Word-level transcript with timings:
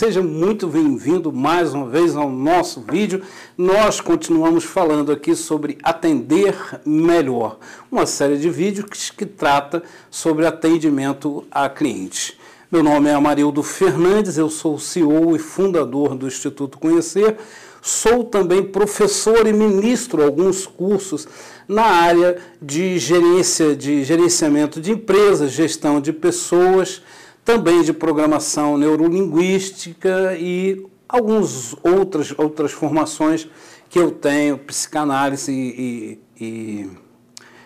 seja 0.00 0.22
muito 0.22 0.66
bem-vindo 0.66 1.30
mais 1.30 1.74
uma 1.74 1.86
vez 1.86 2.16
ao 2.16 2.30
nosso 2.30 2.82
vídeo. 2.90 3.20
Nós 3.54 4.00
continuamos 4.00 4.64
falando 4.64 5.12
aqui 5.12 5.36
sobre 5.36 5.76
atender 5.82 6.56
melhor, 6.86 7.58
uma 7.92 8.06
série 8.06 8.38
de 8.38 8.48
vídeos 8.48 9.10
que, 9.10 9.26
trata 9.26 9.82
sobre 10.10 10.46
atendimento 10.46 11.44
a 11.50 11.68
clientes. 11.68 12.32
Meu 12.72 12.82
nome 12.82 13.10
é 13.10 13.12
Amarildo 13.12 13.62
Fernandes, 13.62 14.38
eu 14.38 14.48
sou 14.48 14.78
CEO 14.78 15.36
e 15.36 15.38
fundador 15.38 16.14
do 16.14 16.26
Instituto 16.26 16.78
Conhecer. 16.78 17.36
Sou 17.82 18.24
também 18.24 18.62
professor 18.62 19.46
e 19.46 19.52
ministro 19.52 20.24
alguns 20.24 20.66
cursos 20.66 21.28
na 21.68 21.84
área 21.84 22.38
de 22.60 22.98
gerência, 22.98 23.76
de 23.76 24.02
gerenciamento 24.02 24.80
de 24.80 24.92
empresas, 24.92 25.52
gestão 25.52 26.00
de 26.00 26.10
pessoas, 26.10 27.02
também 27.50 27.82
de 27.82 27.92
programação 27.92 28.78
neurolinguística 28.78 30.36
e 30.38 30.86
algumas 31.08 31.74
outras, 31.82 32.32
outras 32.38 32.70
formações 32.70 33.48
que 33.88 33.98
eu 33.98 34.12
tenho, 34.12 34.56
psicanálise 34.56 35.50
e, 35.50 36.20
e, 36.40 36.44
e 36.44 36.90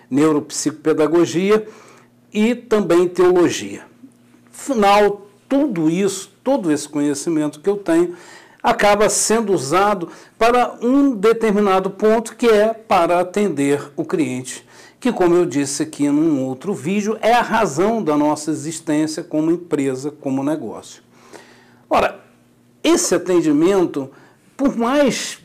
neuropsicopedagogia 0.09 1.69
e 2.33 2.55
também 2.55 3.07
teologia. 3.07 3.85
Afinal, 4.51 5.27
tudo 5.47 5.91
isso, 5.91 6.33
todo 6.43 6.73
esse 6.73 6.89
conhecimento 6.89 7.61
que 7.61 7.69
eu 7.69 7.77
tenho, 7.77 8.17
acaba 8.63 9.11
sendo 9.11 9.53
usado 9.53 10.09
para 10.39 10.79
um 10.81 11.15
determinado 11.15 11.91
ponto 11.91 12.37
que 12.37 12.47
é 12.47 12.73
para 12.73 13.21
atender 13.21 13.93
o 13.97 14.05
cliente 14.07 14.65
que, 15.05 15.13
como 15.13 15.35
eu 15.35 15.45
disse 15.45 15.83
aqui 15.83 16.09
num 16.09 16.43
outro 16.47 16.73
vídeo, 16.73 17.19
é 17.21 17.35
a 17.35 17.43
razão 17.43 18.03
da 18.03 18.17
nossa 18.17 18.51
existência 18.51 19.23
como 19.23 19.51
empresa, 19.51 20.11
como 20.11 20.43
negócio. 20.43 21.03
Ora, 21.91 22.25
esse 22.83 23.15
atendimento, 23.15 24.11
por 24.57 24.75
mais 24.75 25.41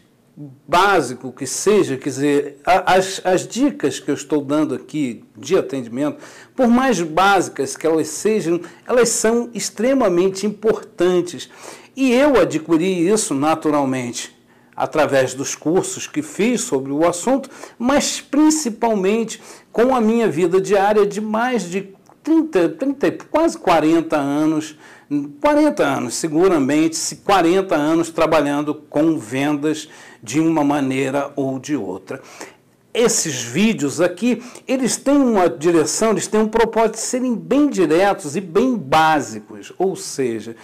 básico 0.66 1.34
que 1.34 1.46
seja, 1.46 1.98
quer 1.98 2.08
dizer, 2.08 2.62
as, 2.64 3.20
as 3.26 3.46
dicas 3.46 4.00
que 4.00 4.10
eu 4.10 4.16
estou 4.16 4.42
dando 4.42 4.76
aqui 4.76 5.26
de 5.36 5.58
atendimento, 5.58 6.24
por 6.56 6.70
mais 6.70 7.02
básicas 7.02 7.76
que 7.76 7.86
elas 7.86 8.08
sejam, 8.08 8.62
elas 8.88 9.10
são 9.10 9.50
extremamente 9.54 10.48
importantes. 10.48 11.50
E 11.98 12.14
eu 12.14 12.40
adquiri 12.40 13.10
isso 13.10 13.34
naturalmente 13.34 14.39
através 14.80 15.34
dos 15.34 15.56
cursos 15.56 16.08
que 16.08 16.22
fiz 16.22 16.62
sobre 16.62 16.90
o 16.94 17.06
assunto, 17.06 17.50
mas 17.78 18.22
principalmente 18.22 19.42
com 19.74 19.94
a 19.94 20.00
minha 20.00 20.30
vida 20.30 20.62
diária 20.62 21.06
de 21.06 21.20
mais 21.20 21.70
de 21.70 21.94
30, 22.24 22.70
30 22.70 23.12
quase 23.30 23.58
40 23.58 24.16
anos, 24.16 24.78
40 25.42 25.84
anos, 25.84 26.14
seguramente, 26.14 26.98
40 27.18 27.76
anos 27.76 28.10
trabalhando 28.10 28.74
com 28.74 29.20
vendas 29.20 29.90
de 30.24 30.40
uma 30.40 30.64
maneira 30.64 31.30
ou 31.36 31.60
de 31.60 31.76
outra. 31.76 32.22
Esses 32.94 33.44
vídeos 33.44 34.02
aqui, 34.02 34.42
eles 34.68 34.98
têm 34.98 35.18
uma 35.18 35.48
direção, 35.48 36.12
eles 36.12 36.26
têm 36.26 36.42
um 36.42 36.48
propósito 36.48 36.96
de 36.96 37.02
serem 37.02 37.36
bem 37.36 37.70
diretos 37.70 38.36
e 38.36 38.42
bem 38.42 38.76
básicos, 38.76 39.72
ou 39.78 39.96
seja, 39.96 40.56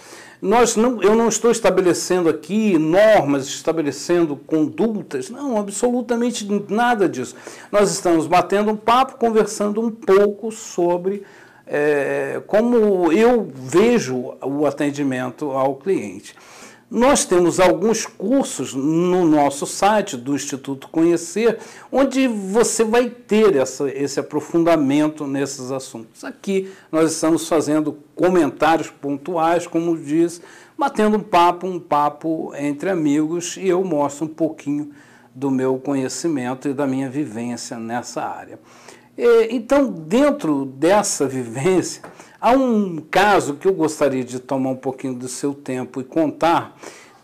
nós 0.42 0.74
não, 0.76 1.00
eu 1.02 1.14
não 1.14 1.28
estou 1.28 1.50
estabelecendo 1.50 2.28
aqui 2.28 2.76
normas, 2.78 3.46
estabelecendo 3.46 4.36
condutas, 4.36 5.30
não, 5.30 5.56
absolutamente 5.56 6.46
nada 6.68 7.08
disso. 7.08 7.36
Nós 7.70 7.90
estamos 7.90 8.26
batendo 8.26 8.70
um 8.72 8.76
papo, 8.76 9.18
conversando 9.18 9.80
um 9.80 9.90
pouco 9.90 10.50
sobre 10.50 11.22
é, 11.66 12.40
como 12.46 13.12
eu 13.12 13.48
vejo 13.54 14.34
o 14.42 14.66
atendimento 14.66 15.50
ao 15.50 15.76
cliente. 15.76 16.34
Nós 16.88 17.24
temos 17.24 17.58
alguns 17.58 18.06
cursos 18.06 18.72
no 18.72 19.24
nosso 19.24 19.66
site 19.66 20.16
do 20.16 20.36
Instituto 20.36 20.88
Conhecer, 20.88 21.58
onde 21.90 22.28
você 22.28 22.84
vai 22.84 23.10
ter 23.10 23.56
essa, 23.56 23.90
esse 23.90 24.20
aprofundamento 24.20 25.26
nesses 25.26 25.72
assuntos. 25.72 26.22
Aqui 26.22 26.70
nós 26.92 27.10
estamos 27.10 27.48
fazendo 27.48 27.98
comentários 28.14 28.88
pontuais, 28.88 29.66
como 29.66 29.96
diz, 29.98 30.40
batendo 30.78 31.16
um 31.16 31.22
papo, 31.22 31.66
um 31.66 31.80
papo 31.80 32.52
entre 32.56 32.88
amigos, 32.88 33.56
e 33.56 33.66
eu 33.66 33.82
mostro 33.82 34.26
um 34.26 34.28
pouquinho 34.28 34.92
do 35.34 35.50
meu 35.50 35.78
conhecimento 35.78 36.68
e 36.68 36.72
da 36.72 36.86
minha 36.86 37.10
vivência 37.10 37.78
nessa 37.78 38.22
área. 38.22 38.60
Então, 39.50 39.90
dentro 39.90 40.64
dessa 40.64 41.26
vivência, 41.28 42.02
Há 42.40 42.52
um 42.52 42.98
caso 43.10 43.54
que 43.54 43.66
eu 43.66 43.72
gostaria 43.72 44.22
de 44.22 44.38
tomar 44.38 44.70
um 44.70 44.76
pouquinho 44.76 45.14
do 45.14 45.26
seu 45.26 45.54
tempo 45.54 46.00
e 46.00 46.04
contar. 46.04 46.76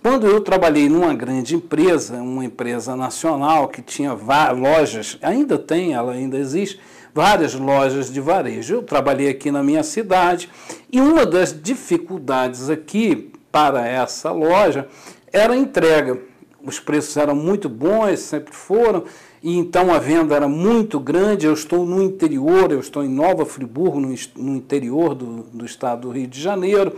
Quando 0.03 0.27
eu 0.27 0.41
trabalhei 0.41 0.89
numa 0.89 1.15
grande 1.15 1.55
empresa, 1.55 2.17
uma 2.17 2.45
empresa 2.45 2.97
nacional 2.97 3.69
que 3.69 3.83
tinha 3.83 4.15
lojas, 4.53 5.19
ainda 5.23 5.59
tem, 5.59 5.93
ela 5.93 6.13
ainda 6.13 6.37
existe, 6.39 6.81
várias 7.15 7.55
lojas 7.55 8.13
de 8.13 8.21
varejo. 8.21 8.75
Eu 8.75 8.83
trabalhei 8.83 9.29
aqui 9.29 9.51
na 9.51 9.63
minha 9.63 9.83
cidade 9.83 10.49
e 10.91 11.01
uma 11.01 11.27
das 11.27 11.55
dificuldades 11.63 12.71
aqui 12.71 13.33
para 13.53 13.87
essa 13.87 14.33
loja 14.33 14.89
era 15.31 15.53
a 15.53 15.57
entrega. 15.57 16.32
Os 16.65 16.79
preços 16.79 17.17
eram 17.17 17.35
muito 17.35 17.69
bons, 17.69 18.21
sempre 18.21 18.55
foram, 18.55 19.05
e 19.43 19.57
então 19.59 19.93
a 19.93 19.99
venda 19.99 20.37
era 20.37 20.49
muito 20.49 21.01
grande. 21.01 21.47
Eu 21.47 21.55
estou 21.55 21.85
no 21.85 22.03
interior, 22.03 22.71
eu 22.71 22.81
estou 22.81 23.03
em 23.03 23.09
Nova 23.09 23.45
Friburgo, 23.45 24.01
no, 24.01 24.57
interior 24.57 25.15
do, 25.15 25.43
do 25.53 25.65
estado 25.65 26.03
do 26.03 26.11
Rio 26.11 26.29
de 26.29 26.41
Janeiro. 26.41 26.97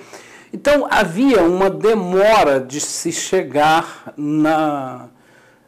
Então 0.53 0.87
havia 0.89 1.43
uma 1.43 1.71
demora 1.71 2.61
de 2.61 2.81
se 2.81 3.11
chegar 3.11 4.13
na 4.17 5.09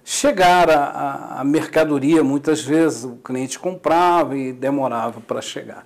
chegar 0.04 0.70
a, 0.70 1.40
a, 1.40 1.44
mercadoria. 1.44 2.22
Muitas 2.22 2.62
vezes 2.62 3.02
o 3.02 3.16
cliente 3.16 3.58
comprava 3.58 4.36
e 4.36 4.52
demorava 4.52 5.20
para 5.20 5.42
chegar. 5.42 5.84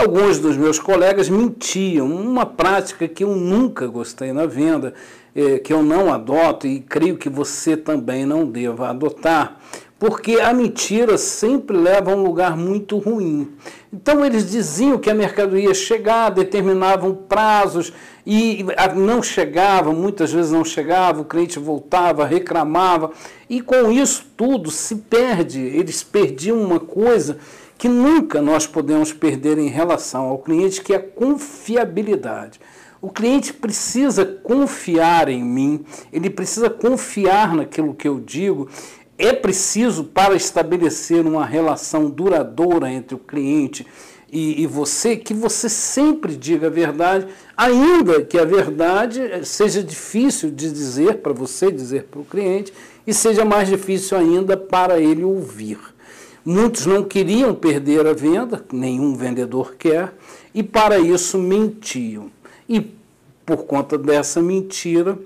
Alguns 0.00 0.38
dos 0.38 0.56
meus 0.56 0.78
colegas 0.78 1.28
mentiam, 1.28 2.06
uma 2.06 2.46
prática 2.46 3.06
que 3.06 3.22
eu 3.22 3.36
nunca 3.36 3.86
gostei 3.86 4.32
na 4.32 4.46
venda, 4.46 4.94
eh, 5.36 5.58
que 5.58 5.74
eu 5.74 5.82
não 5.82 6.10
adoto 6.10 6.66
e 6.66 6.80
creio 6.80 7.18
que 7.18 7.28
você 7.28 7.76
também 7.76 8.24
não 8.24 8.46
deva 8.46 8.88
adotar 8.88 9.60
porque 10.00 10.40
a 10.40 10.54
mentira 10.54 11.18
sempre 11.18 11.76
leva 11.76 12.10
a 12.10 12.16
um 12.16 12.22
lugar 12.22 12.56
muito 12.56 12.96
ruim. 12.96 13.52
Então 13.92 14.24
eles 14.24 14.50
diziam 14.50 14.96
que 14.96 15.10
a 15.10 15.14
mercadoria 15.14 15.68
ia 15.68 15.74
chegar, 15.74 16.30
determinavam 16.30 17.14
prazos 17.14 17.92
e 18.24 18.64
não 18.96 19.22
chegava, 19.22 19.92
muitas 19.92 20.32
vezes 20.32 20.50
não 20.50 20.64
chegava, 20.64 21.20
o 21.20 21.26
cliente 21.26 21.58
voltava, 21.58 22.24
reclamava, 22.24 23.10
e 23.46 23.60
com 23.60 23.92
isso 23.92 24.24
tudo 24.38 24.70
se 24.70 24.96
perde. 24.96 25.60
Eles 25.60 26.02
perdiam 26.02 26.58
uma 26.58 26.80
coisa 26.80 27.36
que 27.76 27.86
nunca 27.86 28.40
nós 28.40 28.66
podemos 28.66 29.12
perder 29.12 29.58
em 29.58 29.68
relação 29.68 30.28
ao 30.28 30.38
cliente, 30.38 30.80
que 30.80 30.94
é 30.94 30.96
a 30.96 31.02
confiabilidade. 31.02 32.58
O 33.02 33.10
cliente 33.10 33.52
precisa 33.52 34.24
confiar 34.24 35.28
em 35.28 35.42
mim, 35.42 35.84
ele 36.10 36.30
precisa 36.30 36.70
confiar 36.70 37.54
naquilo 37.54 37.94
que 37.94 38.08
eu 38.08 38.18
digo 38.18 38.68
é 39.20 39.34
preciso, 39.34 40.04
para 40.04 40.34
estabelecer 40.34 41.26
uma 41.26 41.44
relação 41.44 42.08
duradoura 42.08 42.90
entre 42.90 43.14
o 43.14 43.18
cliente 43.18 43.86
e, 44.32 44.62
e, 44.62 44.66
você, 44.66 45.16
que 45.16 45.34
você 45.34 45.68
sempre 45.68 46.36
diga 46.36 46.68
a 46.68 46.70
verdade, 46.70 47.26
ainda 47.56 48.22
que 48.22 48.38
a 48.38 48.44
verdade 48.44 49.20
seja 49.44 49.82
difícil 49.82 50.50
de 50.50 50.70
dizer 50.70 51.18
para 51.18 51.32
você, 51.32 51.70
dizer 51.70 52.04
para 52.04 52.20
o 52.20 52.24
cliente, 52.24 52.72
e 53.06 53.12
seja 53.12 53.44
mais 53.44 53.68
difícil 53.68 54.16
ainda 54.16 54.56
para 54.56 55.00
ele 55.00 55.24
ouvir. 55.24 55.78
Muitos 56.44 56.86
não 56.86 57.02
queriam 57.02 57.54
perder 57.54 58.06
a 58.06 58.12
venda, 58.12 58.64
nenhum 58.72 59.14
vendedor 59.14 59.74
quer, 59.76 60.14
e 60.54 60.62
para 60.62 60.98
isso 60.98 61.36
mentiam. 61.36 62.30
E 62.68 62.80
por 63.44 63.64
conta 63.64 63.98
dessa 63.98 64.40
mentira, 64.40 65.18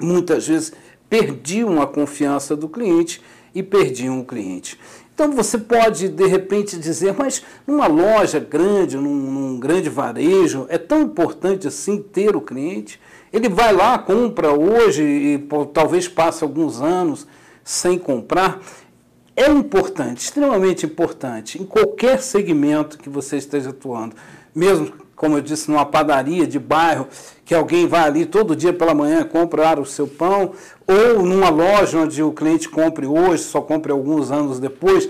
muitas 0.00 0.46
vezes 0.46 0.72
perdiam 1.12 1.82
a 1.82 1.86
confiança 1.86 2.56
do 2.56 2.66
cliente 2.66 3.20
e 3.54 3.62
perdiam 3.62 4.18
o 4.18 4.24
cliente. 4.24 4.80
Então 5.12 5.30
você 5.30 5.58
pode 5.58 6.08
de 6.08 6.26
repente 6.26 6.78
dizer, 6.78 7.12
mas 7.12 7.42
numa 7.66 7.86
loja 7.86 8.38
grande, 8.40 8.96
num, 8.96 9.14
num, 9.14 9.60
grande 9.60 9.90
varejo, 9.90 10.64
é 10.70 10.78
tão 10.78 11.02
importante 11.02 11.68
assim 11.68 11.98
ter 11.98 12.34
o 12.34 12.40
cliente? 12.40 12.98
Ele 13.30 13.46
vai 13.46 13.74
lá, 13.74 13.98
compra 13.98 14.54
hoje 14.54 15.02
e 15.02 15.38
pô, 15.38 15.66
talvez 15.66 16.08
passe 16.08 16.42
alguns 16.42 16.80
anos 16.80 17.26
sem 17.62 17.98
comprar. 17.98 18.62
É 19.36 19.50
importante, 19.50 20.22
extremamente 20.22 20.86
importante, 20.86 21.60
em 21.60 21.66
qualquer 21.66 22.22
segmento 22.22 22.96
que 22.96 23.10
você 23.10 23.36
esteja 23.36 23.68
atuando, 23.68 24.16
mesmo 24.54 24.90
como 25.16 25.36
eu 25.36 25.40
disse, 25.40 25.70
numa 25.70 25.84
padaria 25.84 26.46
de 26.46 26.58
bairro, 26.58 27.06
que 27.44 27.54
alguém 27.54 27.86
vai 27.86 28.02
ali 28.02 28.26
todo 28.26 28.56
dia 28.56 28.72
pela 28.72 28.94
manhã 28.94 29.24
comprar 29.24 29.78
o 29.78 29.86
seu 29.86 30.06
pão, 30.06 30.52
ou 30.86 31.22
numa 31.22 31.48
loja 31.48 31.98
onde 31.98 32.22
o 32.22 32.32
cliente 32.32 32.68
compre 32.68 33.06
hoje, 33.06 33.42
só 33.42 33.60
compre 33.60 33.92
alguns 33.92 34.30
anos 34.30 34.58
depois, 34.58 35.08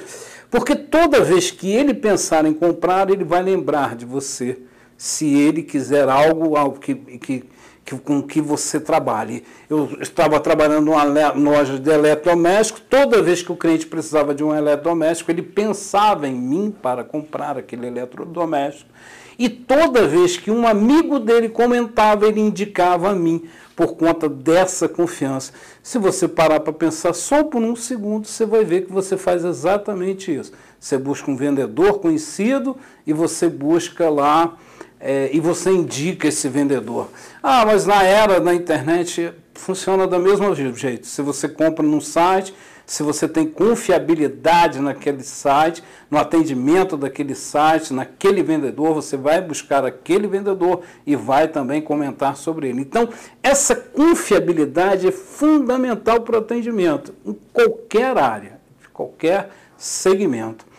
porque 0.50 0.74
toda 0.76 1.24
vez 1.24 1.50
que 1.50 1.72
ele 1.72 1.94
pensar 1.94 2.44
em 2.44 2.52
comprar, 2.52 3.08
ele 3.10 3.24
vai 3.24 3.42
lembrar 3.42 3.96
de 3.96 4.04
você, 4.04 4.58
se 4.96 5.34
ele 5.34 5.62
quiser 5.62 6.08
algo, 6.08 6.56
algo 6.56 6.78
que, 6.78 6.94
que, 6.94 7.44
que, 7.84 7.96
com 7.98 8.22
que 8.22 8.40
você 8.40 8.80
trabalhe. 8.80 9.44
Eu 9.68 9.96
estava 10.00 10.38
trabalhando 10.40 10.86
numa 10.86 11.04
loja 11.32 11.78
de 11.78 11.90
eletrodoméstico, 11.90 12.80
toda 12.80 13.22
vez 13.22 13.42
que 13.42 13.52
o 13.52 13.56
cliente 13.56 13.86
precisava 13.86 14.34
de 14.34 14.44
um 14.44 14.54
eletrodoméstico, 14.54 15.30
ele 15.30 15.42
pensava 15.42 16.28
em 16.28 16.34
mim 16.34 16.74
para 16.82 17.04
comprar 17.04 17.58
aquele 17.58 17.86
eletrodoméstico. 17.86 18.90
E 19.38 19.48
toda 19.48 20.06
vez 20.06 20.36
que 20.36 20.50
um 20.50 20.66
amigo 20.66 21.18
dele 21.18 21.48
comentava, 21.48 22.26
ele 22.26 22.40
indicava 22.40 23.10
a 23.10 23.14
mim 23.14 23.48
por 23.74 23.96
conta 23.96 24.28
dessa 24.28 24.88
confiança. 24.88 25.52
Se 25.82 25.98
você 25.98 26.28
parar 26.28 26.60
para 26.60 26.72
pensar 26.72 27.12
só 27.14 27.42
por 27.42 27.62
um 27.62 27.74
segundo, 27.74 28.26
você 28.26 28.44
vai 28.44 28.64
ver 28.64 28.82
que 28.82 28.92
você 28.92 29.16
faz 29.16 29.44
exatamente 29.44 30.32
isso. 30.32 30.52
Você 30.78 30.98
busca 30.98 31.30
um 31.30 31.36
vendedor 31.36 31.98
conhecido 31.98 32.76
e 33.06 33.12
você 33.12 33.48
busca 33.48 34.10
lá 34.10 34.56
é, 35.02 35.30
e 35.32 35.40
você 35.40 35.70
indica 35.70 36.28
esse 36.28 36.48
vendedor. 36.48 37.08
Ah, 37.42 37.66
mas 37.66 37.84
na 37.84 38.04
era 38.04 38.40
da 38.40 38.54
internet 38.54 39.32
funciona 39.52 40.06
da 40.06 40.18
mesma 40.18 40.54
jeito. 40.54 41.06
Se 41.08 41.20
você 41.20 41.48
compra 41.48 41.84
num 41.84 42.00
site, 42.00 42.54
se 42.86 43.02
você 43.02 43.26
tem 43.26 43.46
confiabilidade 43.46 44.78
naquele 44.80 45.24
site, 45.24 45.82
no 46.10 46.18
atendimento 46.18 46.96
daquele 46.96 47.34
site, 47.34 47.92
naquele 47.92 48.42
vendedor, 48.42 48.94
você 48.94 49.16
vai 49.16 49.40
buscar 49.40 49.84
aquele 49.84 50.28
vendedor 50.28 50.82
e 51.04 51.16
vai 51.16 51.48
também 51.48 51.80
comentar 51.80 52.36
sobre 52.36 52.68
ele. 52.68 52.80
Então, 52.80 53.08
essa 53.42 53.74
confiabilidade 53.74 55.08
é 55.08 55.12
fundamental 55.12 56.20
para 56.20 56.36
o 56.36 56.38
atendimento, 56.38 57.12
em 57.26 57.36
qualquer 57.52 58.16
área, 58.16 58.60
qualquer 58.92 59.50
segmento. 59.76 60.71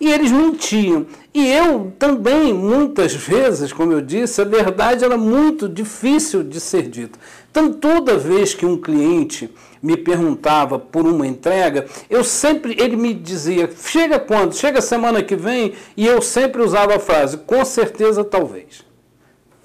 E 0.00 0.10
eles 0.10 0.32
mentiam. 0.32 1.06
E 1.34 1.46
eu 1.46 1.92
também, 1.98 2.54
muitas 2.54 3.14
vezes, 3.14 3.70
como 3.70 3.92
eu 3.92 4.00
disse, 4.00 4.40
a 4.40 4.44
verdade 4.44 5.04
era 5.04 5.18
muito 5.18 5.68
difícil 5.68 6.42
de 6.42 6.58
ser 6.58 6.88
dita. 6.88 7.18
Então, 7.50 7.70
toda 7.70 8.16
vez 8.16 8.54
que 8.54 8.64
um 8.64 8.80
cliente 8.80 9.52
me 9.82 9.98
perguntava 9.98 10.78
por 10.78 11.06
uma 11.06 11.26
entrega, 11.26 11.86
eu 12.08 12.24
sempre, 12.24 12.76
ele 12.80 12.96
me 12.96 13.12
dizia, 13.12 13.68
chega 13.76 14.18
quando? 14.18 14.54
Chega 14.54 14.80
semana 14.80 15.22
que 15.22 15.36
vem? 15.36 15.74
E 15.96 16.06
eu 16.06 16.22
sempre 16.22 16.62
usava 16.62 16.96
a 16.96 17.00
frase, 17.00 17.36
com 17.36 17.62
certeza, 17.64 18.24
talvez. 18.24 18.82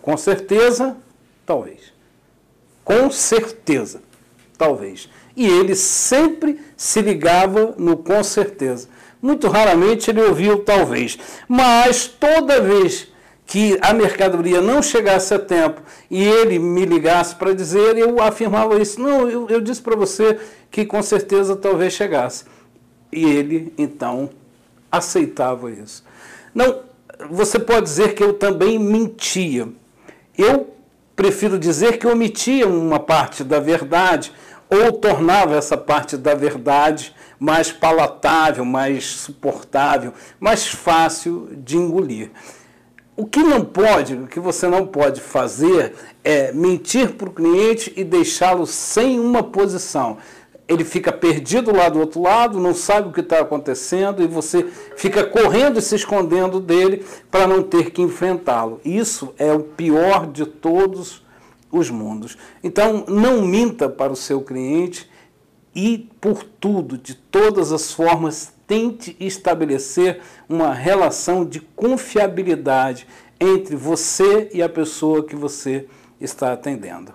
Com 0.01 0.17
certeza, 0.17 0.97
talvez. 1.45 1.93
Com 2.83 3.09
certeza, 3.09 4.01
talvez. 4.57 5.09
E 5.35 5.47
ele 5.47 5.75
sempre 5.75 6.59
se 6.75 7.01
ligava 7.01 7.73
no 7.77 7.97
com 7.97 8.23
certeza. 8.23 8.87
Muito 9.21 9.47
raramente 9.47 10.09
ele 10.09 10.21
ouvia 10.21 10.53
o 10.53 10.59
talvez. 10.59 11.17
Mas 11.47 12.07
toda 12.07 12.61
vez 12.61 13.07
que 13.45 13.77
a 13.81 13.93
mercadoria 13.93 14.59
não 14.61 14.81
chegasse 14.81 15.33
a 15.33 15.39
tempo 15.39 15.81
e 16.09 16.23
ele 16.23 16.57
me 16.57 16.85
ligasse 16.85 17.35
para 17.35 17.53
dizer, 17.53 17.97
eu 17.97 18.21
afirmava 18.21 18.79
isso. 18.81 18.99
Não, 18.99 19.29
eu, 19.29 19.47
eu 19.49 19.61
disse 19.61 19.81
para 19.81 19.95
você 19.95 20.39
que 20.71 20.85
com 20.85 21.01
certeza 21.01 21.55
talvez 21.55 21.93
chegasse. 21.93 22.45
E 23.11 23.23
ele, 23.23 23.73
então, 23.77 24.29
aceitava 24.91 25.71
isso. 25.71 26.03
Não, 26.53 26.81
você 27.29 27.59
pode 27.59 27.83
dizer 27.83 28.13
que 28.13 28.23
eu 28.23 28.33
também 28.33 28.79
mentia. 28.79 29.67
Eu 30.37 30.74
prefiro 31.15 31.57
dizer 31.57 31.97
que 31.97 32.07
omitia 32.07 32.67
uma 32.67 32.99
parte 32.99 33.43
da 33.43 33.59
verdade 33.59 34.31
ou 34.69 34.91
tornava 34.91 35.55
essa 35.55 35.77
parte 35.77 36.17
da 36.17 36.33
verdade 36.33 37.15
mais 37.39 37.71
palatável, 37.71 38.65
mais 38.65 39.05
suportável, 39.05 40.13
mais 40.39 40.67
fácil 40.67 41.49
de 41.51 41.77
engolir. 41.77 42.31
O 43.15 43.25
que 43.25 43.41
não 43.41 43.63
pode, 43.63 44.13
o 44.13 44.27
que 44.27 44.39
você 44.39 44.67
não 44.67 44.85
pode 44.85 45.21
fazer 45.21 45.93
é 46.23 46.51
mentir 46.51 47.13
para 47.13 47.29
o 47.29 47.31
cliente 47.31 47.93
e 47.95 48.03
deixá-lo 48.03 48.65
sem 48.65 49.19
uma 49.19 49.41
posição. 49.41 50.17
Ele 50.67 50.83
fica 50.83 51.11
perdido 51.11 51.75
lá 51.75 51.89
do 51.89 51.99
outro 51.99 52.21
lado, 52.21 52.59
não 52.59 52.73
sabe 52.73 53.09
o 53.09 53.11
que 53.11 53.19
está 53.19 53.39
acontecendo 53.39 54.23
e 54.23 54.27
você 54.27 54.65
fica 54.95 55.23
correndo 55.23 55.77
e 55.77 55.81
se 55.81 55.95
escondendo 55.95 56.59
dele 56.59 57.05
para 57.29 57.45
não 57.47 57.61
ter 57.61 57.91
que 57.91 58.01
enfrentá-lo. 58.01 58.81
Isso 58.83 59.33
é 59.37 59.53
o 59.53 59.59
pior 59.59 60.25
de 60.25 60.45
todos 60.45 61.23
os 61.71 61.89
mundos. 61.89 62.37
Então, 62.63 63.05
não 63.07 63.41
minta 63.43 63.87
para 63.87 64.11
o 64.11 64.15
seu 64.15 64.41
cliente 64.41 65.09
e, 65.75 66.09
por 66.19 66.43
tudo, 66.43 66.97
de 66.97 67.13
todas 67.13 67.71
as 67.71 67.91
formas, 67.91 68.53
tente 68.65 69.15
estabelecer 69.19 70.21
uma 70.49 70.73
relação 70.73 71.45
de 71.45 71.59
confiabilidade 71.59 73.07
entre 73.39 73.75
você 73.75 74.49
e 74.53 74.63
a 74.63 74.69
pessoa 74.69 75.23
que 75.23 75.35
você 75.35 75.85
está 76.19 76.53
atendendo. 76.53 77.13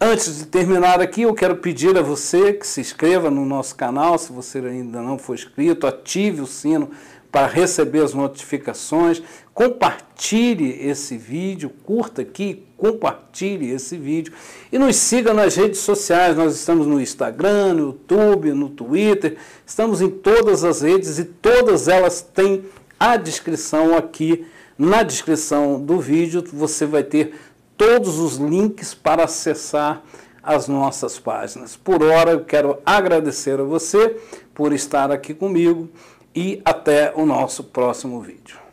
Antes 0.00 0.38
de 0.38 0.46
terminar 0.46 1.00
aqui, 1.00 1.22
eu 1.22 1.32
quero 1.32 1.56
pedir 1.56 1.96
a 1.96 2.02
você 2.02 2.52
que 2.52 2.66
se 2.66 2.80
inscreva 2.80 3.30
no 3.30 3.46
nosso 3.46 3.76
canal, 3.76 4.18
se 4.18 4.32
você 4.32 4.58
ainda 4.58 5.00
não 5.00 5.16
for 5.16 5.34
inscrito, 5.34 5.86
ative 5.86 6.40
o 6.40 6.46
sino 6.48 6.90
para 7.30 7.46
receber 7.46 8.00
as 8.02 8.12
notificações, 8.12 9.22
compartilhe 9.52 10.84
esse 10.84 11.16
vídeo, 11.16 11.70
curta 11.84 12.22
aqui, 12.22 12.66
compartilhe 12.76 13.70
esse 13.70 13.96
vídeo 13.96 14.32
e 14.72 14.78
nos 14.78 14.96
siga 14.96 15.32
nas 15.32 15.54
redes 15.54 15.78
sociais. 15.80 16.36
Nós 16.36 16.56
estamos 16.56 16.88
no 16.88 17.00
Instagram, 17.00 17.74
no 17.74 17.86
YouTube, 17.86 18.52
no 18.52 18.68
Twitter, 18.70 19.36
estamos 19.64 20.00
em 20.00 20.10
todas 20.10 20.64
as 20.64 20.82
redes 20.82 21.20
e 21.20 21.24
todas 21.24 21.86
elas 21.86 22.20
têm 22.20 22.64
a 22.98 23.16
descrição 23.16 23.96
aqui. 23.96 24.44
Na 24.76 25.04
descrição 25.04 25.80
do 25.80 26.00
vídeo 26.00 26.42
você 26.52 26.84
vai 26.84 27.04
ter 27.04 27.32
todos 27.76 28.18
os 28.18 28.36
links 28.36 28.94
para 28.94 29.24
acessar 29.24 30.02
as 30.42 30.68
nossas 30.68 31.18
páginas. 31.18 31.76
Por 31.76 32.02
hora, 32.02 32.32
eu 32.32 32.44
quero 32.44 32.78
agradecer 32.84 33.58
a 33.58 33.64
você 33.64 34.20
por 34.54 34.72
estar 34.72 35.10
aqui 35.10 35.32
comigo 35.32 35.88
e 36.34 36.60
até 36.64 37.12
o 37.14 37.24
nosso 37.24 37.64
próximo 37.64 38.20
vídeo. 38.20 38.63